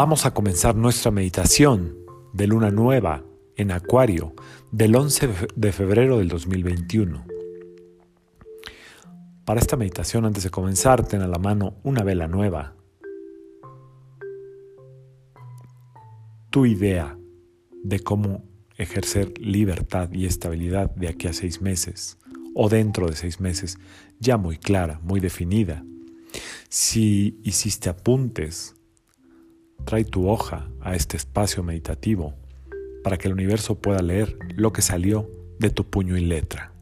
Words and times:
Vamos 0.00 0.26
a 0.26 0.30
comenzar 0.32 0.76
nuestra 0.76 1.10
meditación 1.10 1.98
de 2.32 2.46
luna 2.46 2.70
nueva 2.70 3.24
en 3.56 3.72
Acuario 3.72 4.32
del 4.70 4.94
11 4.94 5.28
de 5.56 5.72
febrero 5.72 6.18
del 6.18 6.28
2021. 6.28 7.26
Para 9.44 9.58
esta 9.58 9.76
meditación, 9.76 10.24
antes 10.24 10.44
de 10.44 10.50
comenzar, 10.50 11.04
ten 11.04 11.20
a 11.22 11.26
la 11.26 11.40
mano 11.40 11.80
una 11.82 12.04
vela 12.04 12.28
nueva. 12.28 12.76
Tu 16.50 16.66
idea 16.66 17.18
de 17.82 17.98
cómo 17.98 18.44
ejercer 18.76 19.36
libertad 19.40 20.12
y 20.12 20.26
estabilidad 20.26 20.90
de 20.94 21.08
aquí 21.08 21.26
a 21.26 21.32
seis 21.32 21.60
meses 21.60 22.18
o 22.54 22.68
dentro 22.68 23.08
de 23.08 23.16
seis 23.16 23.40
meses, 23.40 23.80
ya 24.20 24.36
muy 24.36 24.58
clara, 24.58 25.00
muy 25.02 25.18
definida. 25.18 25.84
Si 26.68 27.40
hiciste 27.42 27.88
apuntes, 27.88 28.76
trae 29.84 30.04
tu 30.04 30.28
hoja 30.28 30.68
a 30.80 30.94
este 30.94 31.16
espacio 31.16 31.62
meditativo 31.62 32.34
para 33.02 33.16
que 33.16 33.28
el 33.28 33.34
universo 33.34 33.76
pueda 33.76 34.02
leer 34.02 34.36
lo 34.56 34.72
que 34.72 34.82
salió 34.82 35.30
de 35.58 35.70
tu 35.70 35.84
puño 35.84 36.16
y 36.16 36.24
letra. 36.24 36.72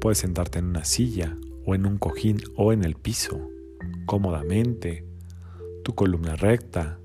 Puedes 0.00 0.18
sentarte 0.18 0.58
en 0.58 0.66
una 0.66 0.84
silla 0.84 1.36
o 1.64 1.74
en 1.74 1.86
un 1.86 1.98
cojín 1.98 2.40
o 2.56 2.72
en 2.72 2.84
el 2.84 2.94
piso, 2.94 3.50
cómodamente, 4.06 5.04
tu 5.82 5.94
columna 5.94 6.36
recta. 6.36 7.00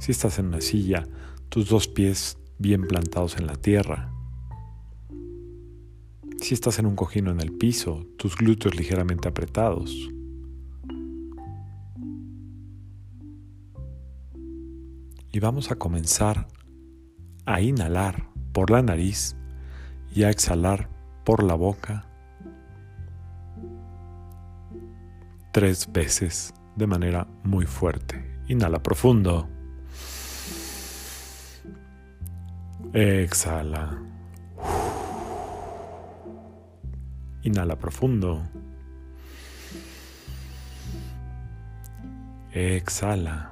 Si 0.00 0.12
estás 0.12 0.38
en 0.38 0.46
una 0.46 0.60
silla, 0.60 1.06
tus 1.48 1.68
dos 1.68 1.88
pies 1.88 2.38
bien 2.58 2.86
plantados 2.86 3.36
en 3.36 3.46
la 3.46 3.56
tierra. 3.56 4.12
Si 6.40 6.54
estás 6.54 6.78
en 6.78 6.86
un 6.86 6.96
cojín 6.96 7.28
o 7.28 7.30
en 7.30 7.40
el 7.40 7.52
piso, 7.52 8.06
tus 8.16 8.36
glúteos 8.36 8.74
ligeramente 8.74 9.28
apretados. 9.28 10.10
Y 15.32 15.40
vamos 15.40 15.70
a 15.70 15.76
comenzar 15.76 16.46
a 17.46 17.60
inhalar 17.62 18.28
por 18.52 18.70
la 18.70 18.82
nariz 18.82 19.34
y 20.14 20.24
a 20.24 20.30
exhalar 20.30 20.90
por 21.24 21.42
la 21.42 21.54
boca 21.54 22.04
tres 25.52 25.90
veces 25.90 26.52
de 26.76 26.86
manera 26.86 27.26
muy 27.44 27.64
fuerte. 27.64 28.40
Inhala 28.48 28.82
profundo. 28.82 29.48
Exhala. 32.92 33.98
Inhala 37.42 37.76
profundo. 37.76 38.42
Exhala. 42.52 43.51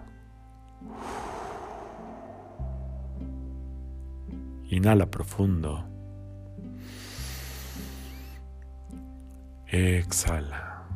Inhala 4.71 5.11
profundo. 5.11 5.85
Exhala. 9.67 10.87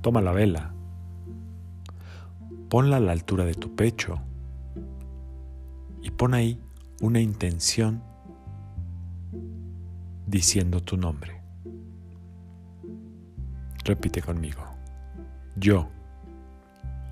Toma 0.00 0.22
la 0.22 0.32
vela. 0.32 0.72
Ponla 2.70 2.96
a 2.96 3.00
la 3.00 3.12
altura 3.12 3.44
de 3.44 3.54
tu 3.54 3.74
pecho 3.74 4.18
y 6.02 6.10
pon 6.10 6.34
ahí 6.34 6.58
una 7.02 7.20
intención 7.20 8.02
diciendo 10.26 10.82
tu 10.82 10.96
nombre. 10.96 11.42
Repite 13.84 14.22
conmigo. 14.22 14.62
Yo, 15.56 15.90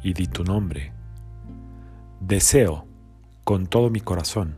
y 0.02 0.12
di 0.12 0.26
tu 0.26 0.44
nombre. 0.44 0.92
Deseo 2.20 2.86
con 3.44 3.66
todo 3.66 3.90
mi 3.90 4.00
corazón 4.00 4.56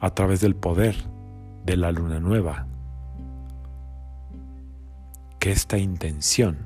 a 0.00 0.10
través 0.10 0.40
del 0.40 0.54
poder 0.54 0.96
de 1.64 1.76
la 1.76 1.92
luna 1.92 2.20
nueva, 2.20 2.66
que 5.38 5.52
esta 5.52 5.78
intención 5.78 6.58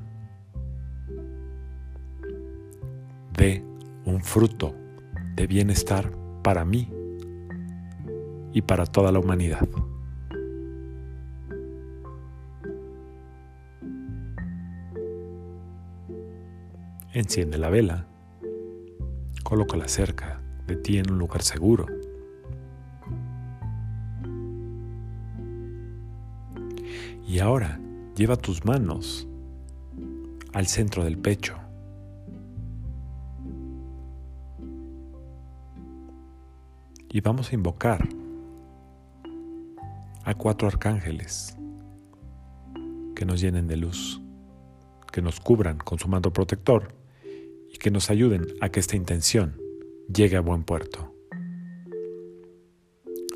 dé 3.33 3.63
un 4.05 4.21
fruto 4.21 4.73
de 5.35 5.47
bienestar 5.47 6.11
para 6.43 6.63
mí 6.63 6.89
y 8.53 8.61
para 8.61 8.85
toda 8.85 9.11
la 9.11 9.19
humanidad. 9.19 9.67
Enciende 17.15 17.57
la 17.57 17.69
vela, 17.69 18.05
colócala 19.43 19.87
cerca 19.87 20.41
de 20.67 20.75
ti 20.75 20.97
en 20.97 21.09
un 21.09 21.17
lugar 21.17 21.43
seguro. 21.43 21.85
Y 27.25 27.39
ahora 27.39 27.79
lleva 28.17 28.35
tus 28.35 28.65
manos 28.65 29.29
al 30.51 30.67
centro 30.67 31.05
del 31.05 31.17
pecho. 31.17 31.55
Y 37.09 37.21
vamos 37.21 37.49
a 37.49 37.55
invocar 37.55 38.09
a 40.25 40.33
cuatro 40.33 40.67
arcángeles 40.67 41.55
que 43.15 43.25
nos 43.25 43.39
llenen 43.39 43.67
de 43.67 43.77
luz, 43.77 44.21
que 45.13 45.21
nos 45.21 45.39
cubran 45.39 45.77
con 45.77 45.97
su 45.97 46.09
manto 46.09 46.33
protector 46.33 46.94
que 47.77 47.91
nos 47.91 48.09
ayuden 48.09 48.47
a 48.61 48.69
que 48.69 48.79
esta 48.79 48.95
intención 48.95 49.61
llegue 50.13 50.37
a 50.37 50.41
buen 50.41 50.63
puerto. 50.63 51.13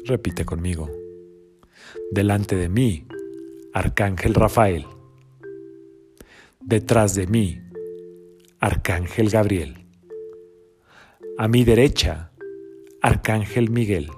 Repite 0.06 0.46
conmigo. 0.46 0.90
Delante 2.12 2.56
de 2.56 2.70
mí 2.70 3.06
Arcángel 3.74 4.34
Rafael. 4.34 4.86
Detrás 6.60 7.14
de 7.14 7.28
mí, 7.28 7.62
Arcángel 8.60 9.30
Gabriel. 9.30 9.86
A 11.38 11.48
mi 11.48 11.64
derecha, 11.64 12.32
Arcángel 13.02 13.70
Miguel. 13.70 14.10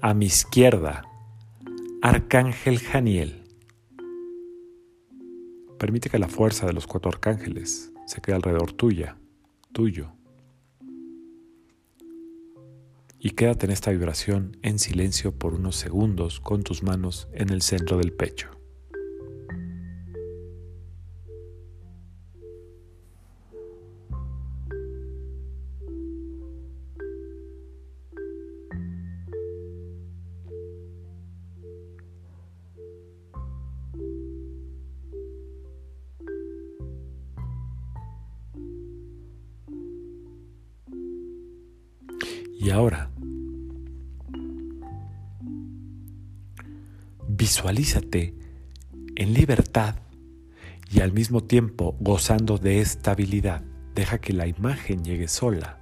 A 0.00 0.14
mi 0.14 0.26
izquierda, 0.26 1.04
Arcángel 2.00 2.78
Janiel. 2.80 3.44
Permite 5.78 6.08
que 6.08 6.18
la 6.18 6.28
fuerza 6.28 6.66
de 6.66 6.72
los 6.72 6.86
cuatro 6.86 7.10
arcángeles 7.10 7.91
se 8.06 8.20
quede 8.20 8.36
alrededor 8.36 8.72
tuya, 8.72 9.16
tuyo. 9.72 10.12
y 13.24 13.30
quédate 13.30 13.66
en 13.66 13.72
esta 13.72 13.92
vibración 13.92 14.56
en 14.62 14.80
silencio 14.80 15.30
por 15.30 15.54
unos 15.54 15.76
segundos 15.76 16.40
con 16.40 16.64
tus 16.64 16.82
manos 16.82 17.28
en 17.32 17.50
el 17.50 17.62
centro 17.62 17.96
del 17.96 18.12
pecho. 18.12 18.61
Y 42.62 42.70
ahora, 42.70 43.10
Visualízate 47.34 48.34
en 49.16 49.34
libertad 49.34 49.96
y 50.92 51.00
al 51.00 51.12
mismo 51.12 51.42
tiempo 51.42 51.96
gozando 51.98 52.58
de 52.58 52.80
estabilidad. 52.80 53.64
Deja 53.96 54.18
que 54.18 54.32
la 54.32 54.46
imagen 54.46 55.02
llegue 55.02 55.28
sola. 55.28 55.80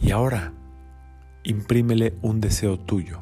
Y 0.00 0.12
ahora, 0.12 0.52
imprímele 1.42 2.14
un 2.22 2.40
deseo 2.40 2.78
tuyo. 2.78 3.20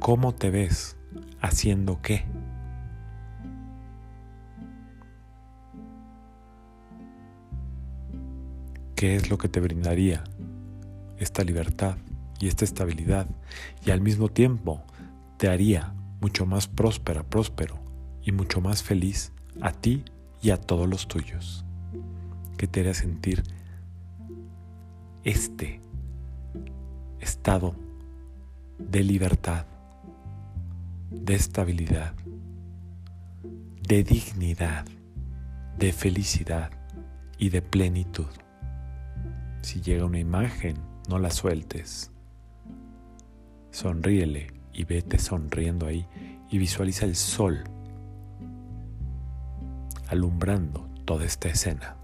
¿Cómo 0.00 0.34
te 0.34 0.50
ves 0.50 0.96
haciendo 1.40 2.00
qué? 2.00 2.24
¿Qué 8.94 9.16
es 9.16 9.30
lo 9.30 9.38
que 9.38 9.48
te 9.48 9.60
brindaría 9.60 10.24
esta 11.18 11.44
libertad 11.44 11.98
y 12.40 12.48
esta 12.48 12.64
estabilidad? 12.64 13.26
Y 13.84 13.90
al 13.90 14.00
mismo 14.00 14.28
tiempo 14.28 14.82
te 15.36 15.48
haría 15.48 15.94
mucho 16.20 16.46
más 16.46 16.68
próspera, 16.68 17.22
próspero 17.22 17.78
y 18.22 18.32
mucho 18.32 18.60
más 18.60 18.82
feliz 18.82 19.32
a 19.60 19.72
ti 19.72 20.04
y 20.42 20.50
a 20.50 20.56
todos 20.56 20.88
los 20.88 21.08
tuyos, 21.08 21.64
que 22.56 22.66
te 22.66 22.80
hará 22.80 22.94
sentir 22.94 23.42
este 25.24 25.80
estado 27.20 27.74
de 28.78 29.02
libertad, 29.02 29.66
de 31.10 31.34
estabilidad, 31.34 32.14
de 33.82 34.02
dignidad, 34.04 34.86
de 35.78 35.92
felicidad 35.92 36.70
y 37.38 37.50
de 37.50 37.62
plenitud. 37.62 38.26
Si 39.62 39.80
llega 39.80 40.04
una 40.04 40.18
imagen, 40.18 40.76
no 41.08 41.18
la 41.18 41.30
sueltes. 41.30 42.10
Sonríele 43.70 44.52
y 44.72 44.84
vete 44.84 45.18
sonriendo 45.18 45.86
ahí 45.86 46.06
y 46.50 46.58
visualiza 46.58 47.04
el 47.04 47.16
sol 47.16 47.64
alumbrando 50.08 50.88
toda 51.04 51.24
esta 51.24 51.48
escena. 51.48 51.97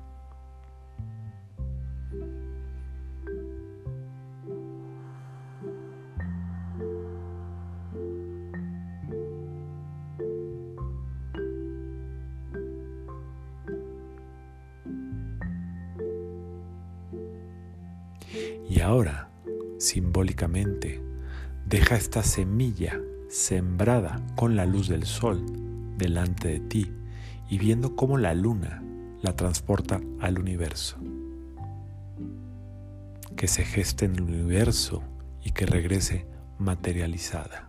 Ahora, 18.85 19.31
simbólicamente, 19.79 21.03
deja 21.67 21.97
esta 21.97 22.23
semilla 22.23 23.01
sembrada 23.29 24.21
con 24.37 24.55
la 24.55 24.67
luz 24.67 24.89
del 24.89 25.05
sol 25.05 25.45
delante 25.99 26.49
de 26.49 26.61
ti 26.61 26.93
y 27.49 27.59
viendo 27.59 27.97
cómo 27.97 28.19
la 28.19 28.35
luna 28.35 28.83
la 29.23 29.35
transporta 29.35 30.01
al 30.21 30.39
universo. 30.39 30.99
Que 33.37 33.49
se 33.49 33.65
geste 33.65 34.05
en 34.05 34.17
el 34.17 34.23
universo 34.23 35.03
y 35.43 35.51
que 35.51 35.67
regrese 35.67 36.27
materializada. 36.59 37.69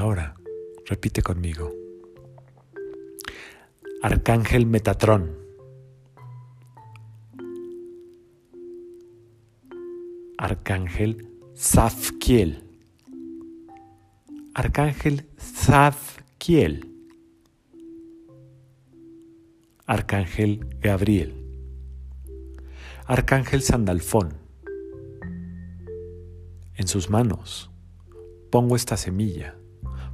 Ahora, 0.00 0.34
repite 0.86 1.22
conmigo. 1.22 1.70
Arcángel 4.02 4.64
Metatrón. 4.66 5.36
Arcángel 10.38 11.28
Zafkiel. 11.54 12.64
Arcángel 14.54 15.28
Zafkiel. 15.38 16.88
Arcángel 19.84 20.66
Gabriel. 20.80 21.34
Arcángel 23.04 23.60
Sandalfón. 23.60 24.32
En 26.74 26.88
sus 26.88 27.10
manos 27.10 27.70
pongo 28.50 28.76
esta 28.76 28.96
semilla 28.96 29.59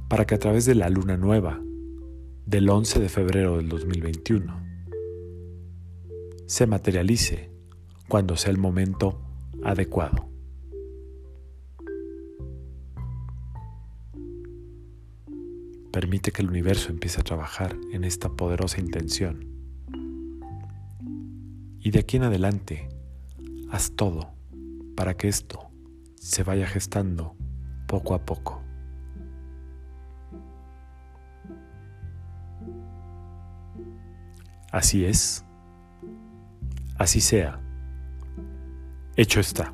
para 0.07 0.25
que 0.25 0.35
a 0.35 0.39
través 0.39 0.65
de 0.65 0.75
la 0.75 0.89
luna 0.89 1.17
nueva 1.17 1.61
del 2.45 2.69
11 2.69 2.99
de 2.99 3.09
febrero 3.09 3.57
del 3.57 3.67
2021 3.67 4.65
se 6.45 6.65
materialice 6.65 7.51
cuando 8.07 8.37
sea 8.37 8.51
el 8.51 8.57
momento 8.57 9.21
adecuado. 9.63 10.29
Permite 15.91 16.31
que 16.31 16.41
el 16.41 16.49
universo 16.49 16.89
empiece 16.89 17.19
a 17.19 17.23
trabajar 17.23 17.75
en 17.91 18.03
esta 18.03 18.29
poderosa 18.29 18.79
intención. 18.79 19.45
Y 21.79 21.91
de 21.91 21.99
aquí 21.99 22.17
en 22.17 22.23
adelante, 22.23 22.87
haz 23.71 23.91
todo 23.95 24.29
para 24.95 25.17
que 25.17 25.27
esto 25.27 25.69
se 26.15 26.43
vaya 26.43 26.67
gestando 26.67 27.35
poco 27.87 28.13
a 28.13 28.25
poco. 28.25 28.66
Así 34.71 35.05
es. 35.05 35.45
Así 36.97 37.21
sea. 37.21 37.59
Hecho 39.15 39.39
está. 39.39 39.73